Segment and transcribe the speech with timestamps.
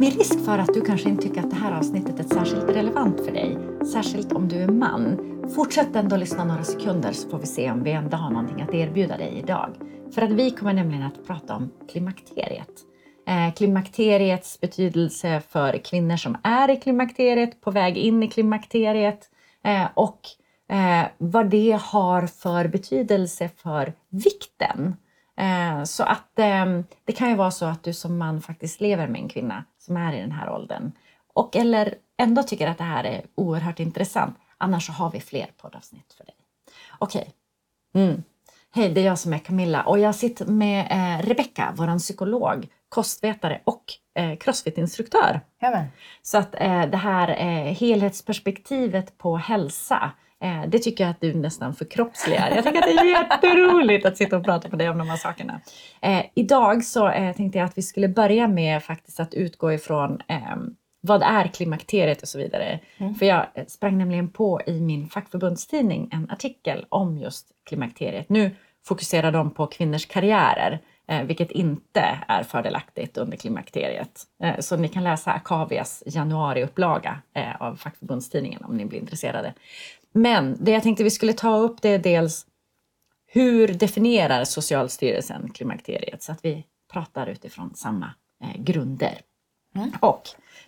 [0.00, 3.24] Med risk för att du kanske inte tycker att det här avsnittet är särskilt relevant
[3.24, 3.58] för dig,
[3.92, 5.18] särskilt om du är man,
[5.54, 8.74] fortsätt ändå lyssna några sekunder så får vi se om vi ändå har någonting att
[8.74, 9.70] erbjuda dig idag.
[10.14, 12.70] För att vi kommer nämligen att prata om klimakteriet.
[13.26, 19.30] Eh, klimakteriets betydelse för kvinnor som är i klimakteriet, på väg in i klimakteriet
[19.64, 20.20] eh, och
[20.68, 24.96] eh, vad det har för betydelse för vikten.
[25.84, 26.36] Så att
[27.04, 29.96] det kan ju vara så att du som man faktiskt lever med en kvinna som
[29.96, 30.92] är i den här åldern
[31.34, 34.38] och eller ändå tycker att det här är oerhört intressant.
[34.58, 36.34] Annars så har vi fler poddavsnitt för dig.
[36.98, 37.34] Okej.
[37.92, 38.04] Okay.
[38.04, 38.22] Mm.
[38.74, 42.68] Hej, det är jag som är Camilla och jag sitter med eh, Rebecka, vår psykolog,
[42.88, 45.40] kostvetare och eh, crossfit-instruktör.
[46.22, 50.12] Så att eh, det här eh, helhetsperspektivet på hälsa
[50.68, 52.50] det tycker jag att du nästan förkroppsligar.
[52.54, 55.16] Jag tycker att det är jätteroligt att sitta och prata med dig om de här
[55.16, 55.60] sakerna.
[56.02, 60.18] Eh, idag så eh, tänkte jag att vi skulle börja med faktiskt att utgå ifrån
[60.28, 60.56] eh,
[61.00, 62.80] vad är klimakteriet och så vidare.
[62.98, 63.14] Mm.
[63.14, 68.28] För jag sprang nämligen på i min fackförbundstidning en artikel om just klimakteriet.
[68.28, 68.50] Nu
[68.84, 70.78] fokuserar de på kvinnors karriärer, eh,
[71.24, 74.24] vilket inte är fördelaktigt under klimakteriet.
[74.42, 79.54] Eh, så ni kan läsa Akavias januariupplaga eh, av fackförbundstidningen om ni blir intresserade.
[80.12, 82.46] Men det jag tänkte vi skulle ta upp det är dels
[83.26, 89.20] hur definierar Socialstyrelsen klimakteriet så att vi pratar utifrån samma eh, grunder.
[89.74, 89.92] Mm.
[90.00, 90.22] Och,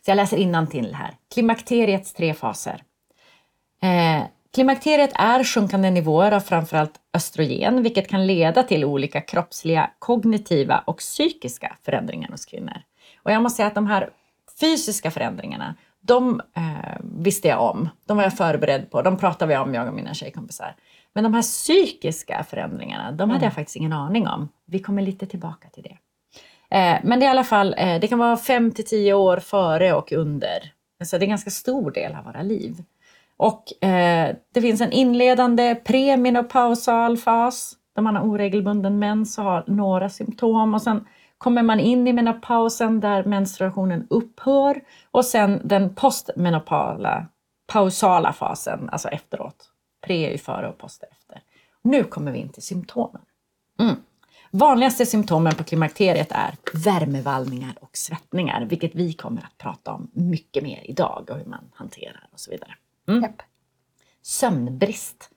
[0.05, 1.17] så jag läser till här.
[1.35, 2.83] Klimakteriets tre faser.
[4.55, 10.99] Klimakteriet är sjunkande nivåer av framförallt östrogen, vilket kan leda till olika kroppsliga, kognitiva och
[10.99, 12.83] psykiska förändringar hos kvinnor.
[13.23, 14.11] Och jag måste säga att de här
[14.61, 17.89] fysiska förändringarna, de eh, visste jag om.
[18.07, 19.03] De var jag förberedd på.
[19.03, 20.75] De pratade vi om, jag och mina tjejkompisar.
[21.13, 23.45] Men de här psykiska förändringarna, de hade mm.
[23.45, 24.49] jag faktiskt ingen aning om.
[24.67, 25.97] Vi kommer lite tillbaka till det.
[26.77, 29.37] Eh, men det är i alla fall, eh, det kan vara 5 till 10 år
[29.37, 30.73] före och under.
[31.05, 32.83] Så det är en ganska stor del av våra liv.
[33.37, 39.65] Och eh, det finns en inledande premenopausal fas där man har oregelbunden mens och har
[39.67, 40.75] några symptom.
[40.75, 41.07] Och sen
[41.39, 47.27] kommer man in i menopausen där menstruationen upphör och sen den postmenopala
[47.73, 49.71] pausala fasen, alltså efteråt.
[50.07, 51.43] Pre är ju före och post är efter.
[51.83, 53.23] Nu kommer vi in till symptomen.
[53.81, 53.97] Mm.
[54.51, 56.55] Vanligaste symptomen på klimakteriet är
[56.85, 61.71] värmevallningar och svettningar, vilket vi kommer att prata om mycket mer idag och hur man
[61.75, 62.75] hanterar och så vidare.
[63.09, 63.23] Mm.
[63.23, 63.43] Yep.
[64.23, 65.31] Sömnbrist.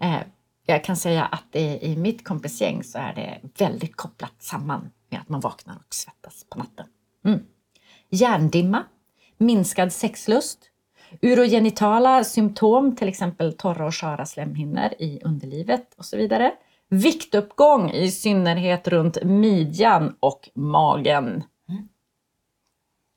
[0.00, 0.20] Eh,
[0.66, 5.20] jag kan säga att det, i mitt kompisgäng så är det väldigt kopplat samman med
[5.20, 6.86] att man vaknar och svettas på natten.
[7.24, 7.40] Mm.
[8.10, 8.84] Hjärndimma,
[9.38, 10.58] minskad sexlust,
[11.22, 16.52] urogenitala symptom, till exempel torra och sköra slemhinnor i underlivet och så vidare.
[16.88, 21.44] Viktuppgång, i synnerhet runt midjan och magen.
[21.68, 21.88] Mm.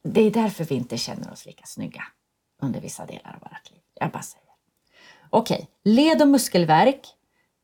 [0.03, 2.03] Det är därför vi inte känner oss lika snygga
[2.61, 3.81] under vissa delar av vårt liv.
[3.99, 4.47] Jag bara säger.
[5.29, 5.93] Okej, okay.
[5.93, 7.17] led och muskelvärk,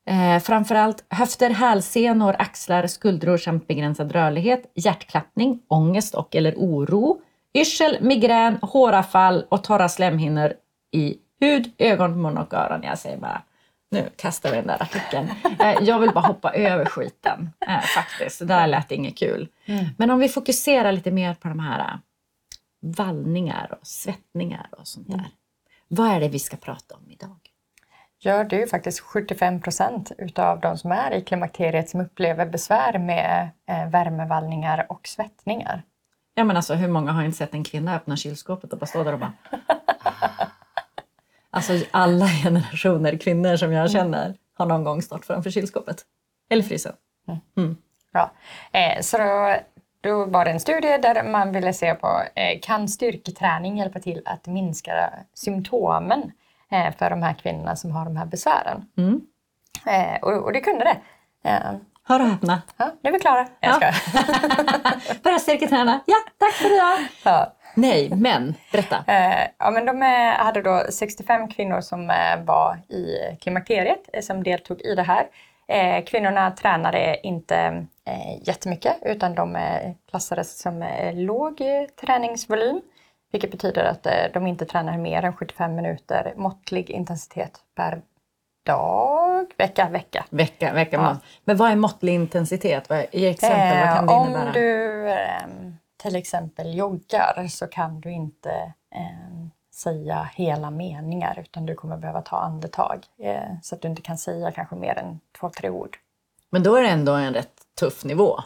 [0.06, 7.22] Eh, framförallt höfter, hälsenor, axlar, skuldror samt begränsad rörlighet, hjärtklappning, ångest och eller oro,
[7.54, 10.54] yrsel, migrän, håravfall och torra slemhinnor
[10.92, 12.84] i hud, ögon, mun och öron.
[12.84, 13.42] Jag säger bara,
[13.92, 15.30] nu kastar vi den där artikeln.
[15.60, 18.40] Eh, jag vill bara hoppa över skiten eh, faktiskt.
[18.40, 19.48] Det där lät inget kul.
[19.66, 19.86] Mm.
[19.98, 21.96] Men om vi fokuserar lite mer på de här eh,
[22.84, 25.14] vallningar och svettningar och sånt där.
[25.14, 25.32] Mm.
[25.88, 27.40] Vad är det vi ska prata om idag?
[28.20, 32.46] Ja, det är ju faktiskt 75 procent utav de som är i klimakteriet som upplever
[32.46, 35.84] besvär med eh, värmevallningar och svettningar.
[36.34, 39.04] Ja, men alltså hur många har inte sett en kvinna öppna kylskåpet och bara stå
[39.04, 39.34] där och bara...
[41.50, 43.94] alltså alla generationer kvinnor som jag mm.
[43.94, 46.06] känner har någon gång stått framför kylskåpet.
[46.50, 46.94] Eller frysen.
[47.28, 47.40] Mm.
[47.58, 47.78] Mm.
[48.12, 48.32] Ja.
[48.72, 49.56] Eh, så då,
[50.04, 54.22] då var det en studie där man ville se på eh, kan styrketräning hjälpa till
[54.26, 56.32] att minska symptomen
[56.74, 58.86] Eh, för de här kvinnorna som har de här besvären.
[58.98, 59.22] Mm.
[59.88, 60.98] Eh, och, och, det kunde det.
[62.08, 62.62] Hör och häpna.
[62.78, 63.48] Ja, nu är vi klara.
[63.60, 63.94] Jag ja.
[65.24, 66.00] Börja styrketräna.
[66.06, 67.00] Ja, tack för idag.
[67.24, 67.54] Ja.
[67.76, 69.04] Nej, men berätta.
[69.58, 70.02] ja, men de
[70.38, 72.08] hade då 65 kvinnor som
[72.46, 75.28] var i klimakteriet som deltog i det här.
[76.06, 77.86] Kvinnorna tränade inte
[78.42, 79.58] jättemycket utan de
[80.10, 81.62] klassades som låg
[82.02, 82.82] träningsvolym.
[83.34, 88.02] Vilket betyder att eh, de inte tränar mer än 75 minuter måttlig intensitet per
[88.66, 90.26] dag, vecka, vecka.
[90.30, 90.98] Vecka, vecka.
[90.98, 91.18] Ja.
[91.44, 92.92] Men vad är måttlig intensitet?
[93.12, 94.48] Ge exempel, eh, vad kan det om innebära?
[94.48, 95.74] Om du eh,
[96.04, 98.52] till exempel joggar så kan du inte
[98.96, 99.23] eh,
[99.74, 103.06] säga hela meningar utan du kommer behöva ta andetag.
[103.20, 105.98] Eh, så att du inte kan säga kanske mer än två, tre ord.
[106.50, 108.40] Men då är det ändå en rätt tuff nivå?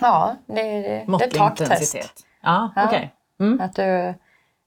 [0.00, 2.26] Ja, det, det, det är taktest.
[2.42, 2.86] Ja, okej.
[2.86, 3.08] Okay.
[3.48, 3.60] Mm.
[3.60, 4.14] Att du,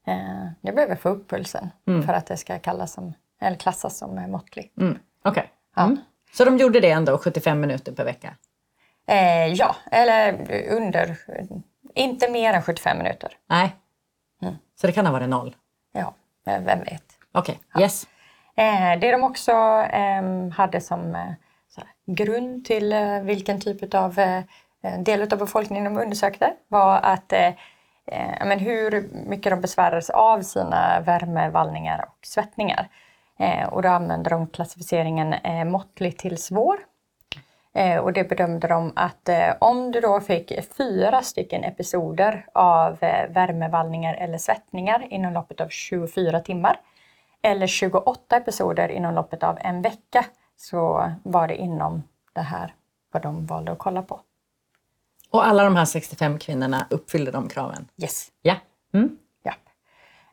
[0.06, 2.02] eh, du behöver få upp pulsen Mm.
[2.02, 4.72] för att det ska kallas som, eller klassas som eh, måttlig.
[4.80, 4.98] Mm.
[5.24, 5.52] Okej.
[5.76, 5.82] Ja.
[5.82, 5.96] Mm.
[6.32, 8.34] Så de gjorde det ändå 75 minuter per vecka?
[9.06, 10.32] Eh, ja, eller
[10.70, 11.18] under,
[11.94, 13.32] inte mer än 75 minuter.
[13.46, 13.76] Nej.
[14.42, 14.54] Mm.
[14.80, 15.56] Så det kan ha varit noll?
[16.44, 17.04] Ja, eh, vem vet.
[17.32, 18.06] Okej, yes.
[18.56, 19.52] Eh, det de också
[19.90, 21.32] eh, hade som eh,
[22.06, 24.20] grund till eh, vilken typ av
[24.98, 27.32] del av befolkningen de undersökte var att
[28.44, 32.88] men hur mycket de besvärades av sina värmevallningar och svettningar.
[33.70, 35.34] Och då använde de klassificeringen
[35.70, 36.76] måttlig till svår.
[37.76, 43.02] Eh, och det bedömde de att eh, om du då fick fyra stycken episoder av
[43.04, 46.80] eh, värmevallningar eller svettningar inom loppet av 24 timmar
[47.42, 50.24] eller 28 episoder inom loppet av en vecka
[50.56, 52.74] så var det inom det här
[53.12, 54.20] vad de valde att kolla på.
[55.30, 57.88] Och alla de här 65 kvinnorna uppfyllde de kraven?
[57.96, 58.28] Yes.
[58.42, 58.54] Ja.
[58.94, 59.16] Mm.
[59.42, 59.54] Ja.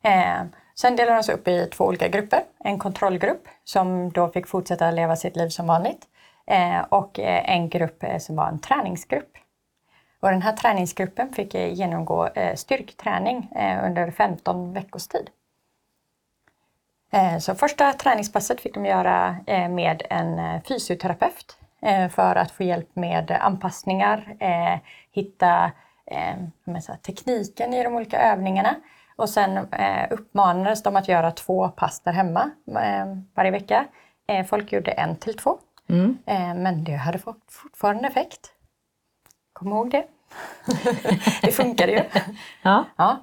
[0.10, 0.44] Eh,
[0.76, 2.44] sen delade de upp i två olika grupper.
[2.60, 6.08] En kontrollgrupp som då fick fortsätta leva sitt liv som vanligt
[6.52, 9.38] Eh, och eh, en grupp eh, som var en träningsgrupp.
[10.20, 13.50] Och den här träningsgruppen fick genomgå styrketräning
[13.84, 15.30] under 15 veckors tid.
[17.40, 19.36] Så första träningspasset fick de göra
[19.70, 21.58] med en fysioterapeut
[22.12, 24.38] för att få hjälp med anpassningar,
[25.12, 25.72] hitta
[27.02, 28.76] tekniken i de olika övningarna.
[29.16, 29.68] Och sen
[30.10, 32.50] uppmanades de att göra två pass där hemma
[33.36, 33.86] varje vecka.
[34.48, 35.60] Folk gjorde en till två,
[35.92, 36.18] Mm.
[36.26, 38.52] eh, men det hade fortfarande effekt.
[39.54, 40.06] Kom ihåg det.
[41.42, 42.04] det funkade ju.
[42.62, 42.86] Ja.
[42.96, 43.18] Ja.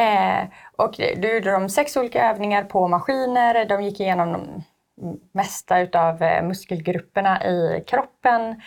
[0.00, 3.64] Eh, och då gjorde de sex olika övningar på maskiner.
[3.64, 4.62] De gick igenom de
[5.32, 8.62] mesta utav eh, muskelgrupperna i kroppen.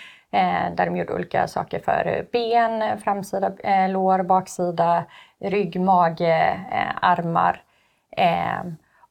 [0.76, 3.52] Där de gjorde olika saker för ben, framsida
[3.88, 5.06] lår, baksida,
[5.40, 6.60] rygg, mage,
[7.02, 7.64] armar.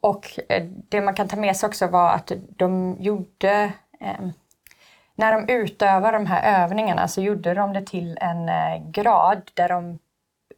[0.01, 0.27] Och
[0.89, 3.73] det man kan ta med sig också var att de gjorde
[5.15, 9.69] när de utövade de här övningarna så gjorde de det till en eh, grad där
[9.69, 9.99] de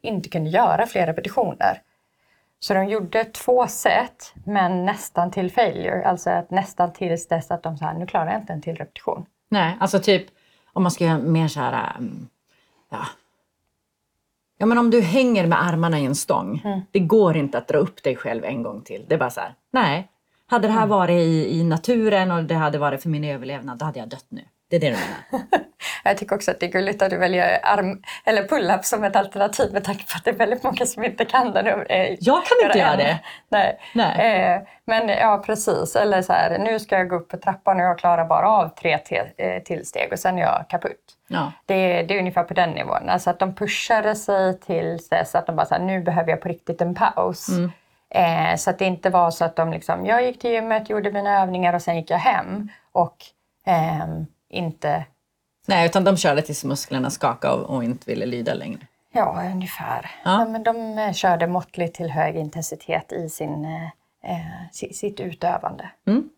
[0.01, 1.81] inte kunde göra fler repetitioner.
[2.59, 6.05] Så de gjorde två set, men nästan till failure.
[6.05, 9.25] Alltså att nästan tills dess att de sa, nu klarar jag inte en till repetition.
[9.49, 10.27] Nej, alltså typ
[10.73, 11.95] om man ska göra mer så här...
[11.99, 12.29] um,
[12.89, 13.05] Ja.
[14.57, 16.61] ja, men om du hänger med armarna i en stång.
[16.65, 16.81] Mm.
[16.91, 19.05] Det går inte att dra upp dig själv en gång till.
[19.07, 20.07] Det är bara så här, nej.
[20.49, 20.89] Hade det här Mm.
[20.89, 24.25] varit i, i naturen och det hade varit för min överlevnad, då hade jag dött
[24.29, 24.41] nu.
[24.69, 25.47] Det är det du menar?
[26.03, 29.15] Jag tycker också att det är gulligt att du väljer arm eller pull-up som ett
[29.15, 31.85] alternativ med tanke på att det är väldigt många som inte kan det nu.
[31.89, 33.19] Eh, Jag kan inte göra det.
[33.49, 33.79] Nej.
[33.95, 34.51] Nej.
[34.53, 35.95] Eh, men ja, precis.
[35.95, 38.69] Eller så här, nu ska jag gå upp för trappan och jag klarar bara av
[38.69, 40.91] tre te- eh, till steg och sen är jag kaputt.
[41.27, 41.51] Ja.
[41.65, 43.09] Det, det är ungefär på den nivån.
[43.09, 46.41] Alltså att de pushade sig till dess att de bara så här, nu behöver jag
[46.41, 47.49] på riktigt en paus.
[47.49, 47.71] Mm.
[48.09, 51.11] Eh, så att det inte var så att de liksom, jag gick till gymmet, gjorde
[51.11, 52.69] mina övningar och sen gick jag hem.
[52.91, 53.15] Och
[53.65, 55.05] ehm, inte,
[55.67, 58.79] Nej, utan de körde tills musklerna skakade och, och inte ville lyda längre.
[59.11, 60.11] ja ungefär.
[60.25, 60.31] Ja.
[60.39, 60.45] Ja.
[60.45, 63.83] men de eh, körde måttligt till hög intensitet i sin, eh,
[64.31, 65.89] eh, si- sitt utövande.
[66.07, 66.29] Mm.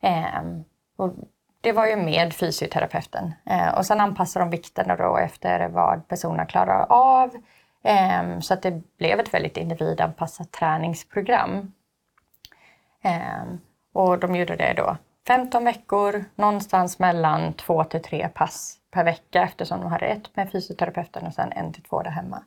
[0.00, 0.64] Ehm,
[0.96, 1.12] och
[1.60, 3.34] det var ju med fysioterapeuten.
[3.46, 7.30] Eh, och sen anpassade de vikterna då efter vad personerna klarar av.
[7.84, 11.72] Ehm, så att det blev ett väldigt individanpassat träningsprogram.
[13.02, 13.60] Ehm,
[13.92, 19.42] och de gjorde det då 15 veckor, någonstans mellan två till tre pass per vecka
[19.42, 22.42] eftersom de hade ett med fysioterapeuten och sen en till två där hemma.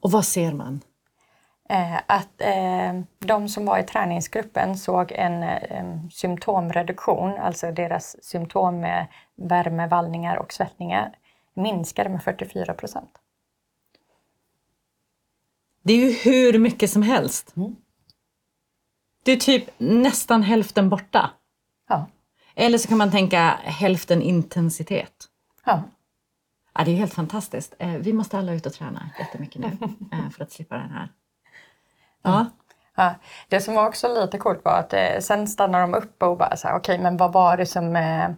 [0.00, 0.80] Och vad ser man?
[1.68, 2.40] Eh, att
[3.18, 10.36] de som var i träningsgruppen såg en eh, symptomreduktion, alltså deras symptom med värme, vallningar
[10.36, 11.12] och svettningar
[11.56, 13.10] minskade med 44 procent.
[15.82, 17.56] Det är ju hur mycket som helst.
[17.56, 17.76] Mm.
[19.22, 21.30] Det är typ nästan hälften borta.
[21.88, 22.06] Ja.
[22.54, 25.24] Eller så kan man tänka hälften intensitet.
[25.64, 25.82] ja.
[26.78, 27.74] Ja, det är helt fantastiskt.
[27.78, 29.66] Eh, Vi måste alla ut och träna jättemycket nu
[30.12, 31.08] eh, för att slippa den här.
[32.22, 32.46] Ja,
[32.94, 33.14] Ja,
[33.48, 36.56] det som var också lite coolt var att eh, sen stannade de upp och bara
[36.56, 37.96] så här, okej men vad var det som...
[37.96, 38.30] Eh,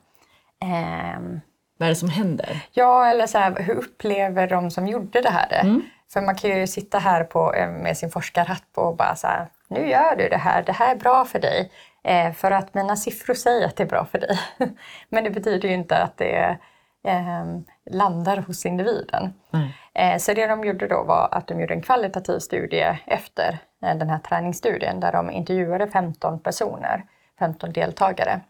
[0.61, 1.41] ehm,
[1.79, 2.61] vad är det som händer?
[2.73, 5.81] ja, eller så här, hur upplever de som gjorde det här det?
[6.13, 9.27] För man kan ju sitta här på, eh, med sin forskarhatt på och bara så
[9.27, 11.71] här, nu gör du det här, det här är bra för dig.
[12.05, 14.39] Eh, för att mina siffror säger att det är bra för dig.
[15.09, 16.59] men det betyder ju inte att det
[17.05, 17.45] eh,
[17.91, 19.35] landar hos individen.
[19.51, 19.75] Nej.
[19.95, 23.95] Eh, Så det de gjorde då var att de gjorde en kvalitativ studie efter eh,
[23.97, 27.05] den här träningsstudien där de intervjuade 15 personer,
[27.39, 28.41] 15 deltagare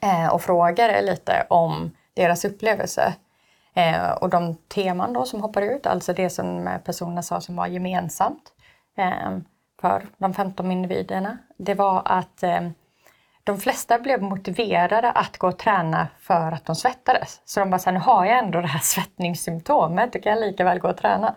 [0.00, 3.14] eh, och frågade lite om deras upplevelse.
[3.74, 7.66] Eh, och de teman då som hoppar ut, alltså det som personerna sa som var
[7.66, 8.52] gemensamt
[8.96, 9.38] eh,
[9.80, 12.60] för de 15 individerna, det var att eh,
[13.44, 17.40] de flesta blev motiverade att gå och träna för att de svettades.
[17.44, 20.40] Så de bara, så här, nu har jag ändå det här svettningssymptomet, då kan jag
[20.40, 21.34] lika väl gå och träna.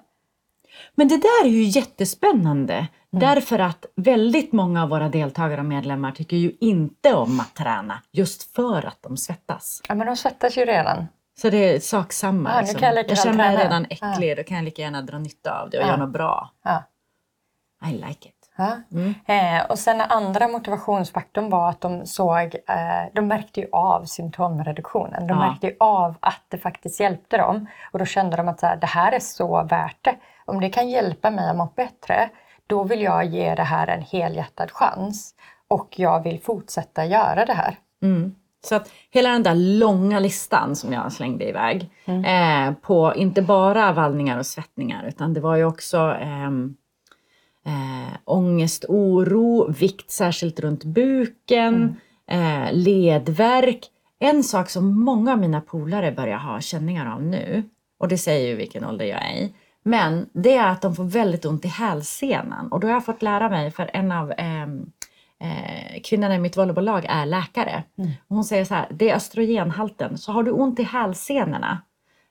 [0.96, 2.74] Men det där är ju jättespännande.
[2.74, 2.88] Mm.
[3.10, 8.02] Därför att väldigt många av våra deltagare och medlemmar tycker ju inte om att träna
[8.12, 9.82] just för att de svettas.
[9.90, 11.08] Ja, men de svettas ju redan.
[11.42, 12.54] Så det är sak samma.
[12.54, 12.80] Ja, liksom.
[12.82, 14.36] jag, jag känner mig redan äcklig, ja.
[14.36, 15.88] då kan jag lika gärna dra nytta av det och ja.
[15.88, 16.52] göra något bra.
[16.64, 16.84] Ja.
[17.90, 18.36] I like it.
[18.58, 18.78] Ja.
[18.92, 19.16] Mm.
[19.26, 25.28] Eh, och sen andra motivationsfaktorn var att de såg, eh, de märkte ju av symptomreduktionen.
[25.28, 25.48] De Ja.
[25.48, 27.68] märkte ju av att det faktiskt hjälpte dem.
[27.92, 30.16] Och då kände de att så här, det här är så värt det.
[30.46, 32.30] Om det kan hjälpa mig att må bättre,
[32.68, 35.36] då vill jag ge det här en helhjärtad chans.
[35.68, 37.78] Och jag vill fortsätta göra det här.
[38.04, 38.36] Mm.
[38.66, 43.94] Så att hela den där långa listan som jag slängde iväg eh, på inte bara
[43.94, 46.76] vallningar och svettningar utan det var ju också ehm,
[47.66, 51.96] eh, ångest, oro, vikt särskilt runt buken,
[52.28, 53.80] eh, ledvärk.
[54.20, 57.64] En sak som många av mina polare börjar ha känningar av nu,
[58.00, 59.54] och det säger ju vilken ålder jag är i,
[59.88, 62.72] men det är att de får väldigt ont i hälsenan.
[62.72, 64.92] Och då har jag fått lära mig, för en av ehm,
[65.40, 67.84] eh, kvinnorna i mitt volleybolllag är läkare.
[68.28, 71.82] Och hon säger så här, det är östrogenhalten, så har du ont i hälsenorna,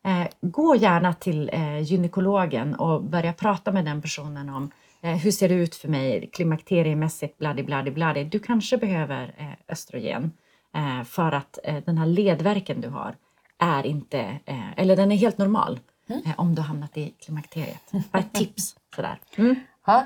[0.04, 4.70] eh, gå gärna till eh, gynekologen och börja prata med den personen om
[5.02, 8.25] eh, hur ser det ut för mig klimakteriemässigt, bladi bladi bladi.
[8.25, 10.32] Du kanske behöver eh, östrogen
[10.75, 13.14] eh, för att eh, den här ledvärken du har
[13.58, 17.92] är inte, eh, eller den är helt normal eh, om du hamnat i klimakteriet.
[18.12, 19.18] Bara ett tips sådär.
[19.37, 19.56] Mm.
[19.87, 20.04] Ja.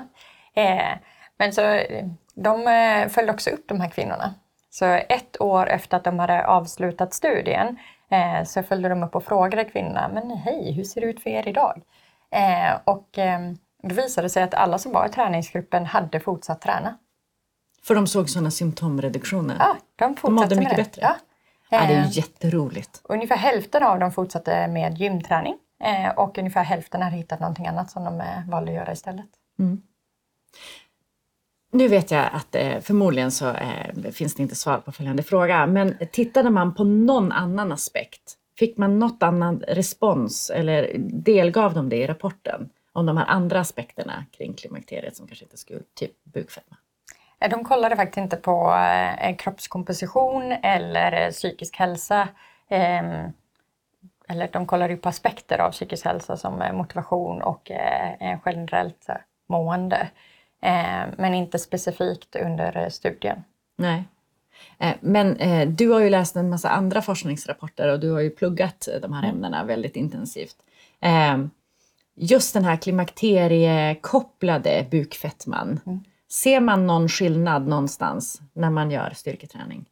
[0.53, 0.97] Eh,
[1.37, 4.33] men så eh, de eh, följde också upp de här kvinnorna.
[4.69, 7.77] Så ett år efter att de hade avslutat studien
[8.09, 11.29] eh, så följde de upp och frågade kvinnorna, men hej, hur ser det ut för
[11.29, 11.81] er idag?
[12.31, 13.39] Eh, och eh,
[13.83, 16.97] det visade sig att alla som var i träningsgruppen hade fortsatt träna.
[17.83, 19.55] För de såg sådana symptomreduktioner.
[19.59, 20.83] Ja, de fortsatte mådde med mycket det.
[20.83, 21.01] bättre.
[21.01, 21.15] Ja.
[21.69, 23.01] Ja, det är Eh, ju jätteroligt.
[23.03, 27.91] Ungefär hälften av dem fortsatte med gymträning eh, och ungefär hälften hade hittat någonting annat
[27.91, 29.29] som de eh, valde att göra istället.
[31.71, 35.67] Nu vet jag att eh, förmodligen så eh, finns det inte svar på följande fråga,
[35.67, 38.35] men tittade man på någon annan aspekt?
[38.57, 42.69] Fick man något annan respons eller delgav de det i rapporten?
[42.93, 46.77] Om de här andra aspekterna kring klimakteriet som kanske inte skulle, typ bukfetma?
[47.39, 48.73] Eh, De kollade faktiskt inte på
[49.21, 52.27] eh, kroppskomposition eller psykisk hälsa.
[54.29, 58.39] Eller de kollade ju på aspekter av psykisk hälsa som eh, motivation och eh, eh,
[58.45, 60.09] generellt här, mående.
[60.61, 63.43] Eh, men inte specifikt under eh, studien.
[63.77, 64.03] Nej.
[64.77, 68.29] Eh, Men eh, du har ju läst en massa andra forskningsrapporter och du har ju
[68.29, 70.55] pluggat eh, de här ämnena väldigt intensivt.
[71.01, 71.37] Eh,
[72.21, 75.79] Just den här klimakteriekopplade bukfettman.
[76.31, 79.85] Ser man någon skillnad någonstans när man gör styrketräning?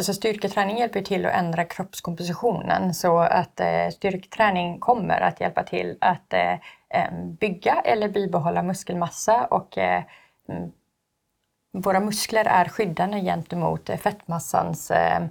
[0.00, 5.98] Alltså styrketräning hjälper till att ändra kroppskompositionen så att eh, styrketräning kommer att hjälpa till
[6.00, 10.02] att eh, bygga eller bibehålla muskelmassa och eh,
[11.72, 15.22] våra muskler är skyddande gentemot eh, fettmassans eh,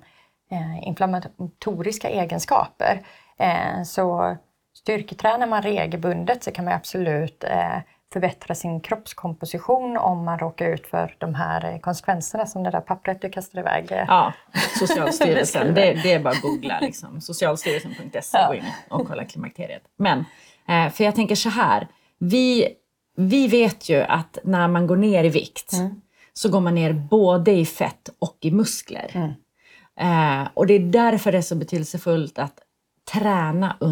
[0.51, 3.01] eh, inflammatoriska egenskaper.
[3.37, 4.37] Eh, så
[4.73, 7.77] styrketränar man regelbundet så kan man absolut eh,
[8.13, 12.81] förbättra sin kroppskomposition om man råkar ut för de här eh, konsekvenserna som det där
[12.81, 13.91] pappret du kastade iväg.
[13.91, 14.33] eh, Ja,
[14.79, 15.73] Socialstyrelsen.
[15.73, 16.79] det, det är bara att googla.
[16.79, 17.21] Liksom.
[17.21, 18.47] Socialstyrelsen.se, Ja.
[18.47, 19.83] gå in och kolla klimakteriet.
[19.97, 20.19] Men,
[20.67, 21.87] eh, för jag tänker så här.
[22.17, 22.67] Vi,
[23.17, 25.71] vi vet ju att när man går ner i vikt
[26.33, 29.35] så går man ner både i fett och i muskler.
[29.99, 32.59] Eh, och det är därför det är så betydelsefullt att
[33.11, 33.75] träna